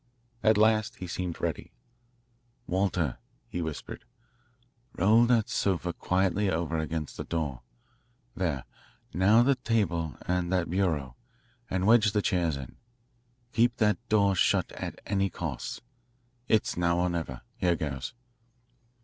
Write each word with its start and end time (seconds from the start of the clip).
At 0.41 0.57
last 0.57 0.95
he 0.95 1.05
seemed 1.05 1.39
ready. 1.39 1.73
"Walter," 2.65 3.19
he 3.47 3.61
whispered, 3.61 4.03
"roll 4.95 5.25
that 5.27 5.47
sofa 5.47 5.93
quietly 5.93 6.49
over 6.49 6.79
against 6.79 7.17
the 7.17 7.23
door. 7.23 7.61
There, 8.35 8.63
now 9.13 9.43
the 9.43 9.53
table 9.53 10.17
and 10.25 10.51
that 10.51 10.71
bureau, 10.71 11.17
and 11.69 11.85
wedge 11.85 12.13
the 12.13 12.23
chairs 12.23 12.57
in. 12.57 12.77
Keep 13.53 13.77
that 13.77 14.09
door 14.09 14.33
shut 14.33 14.71
at 14.71 14.99
any 15.05 15.29
cost. 15.29 15.83
It's 16.47 16.75
now 16.75 16.97
or 16.97 17.07
never 17.07 17.43
here 17.57 17.75
goes." 17.75 18.15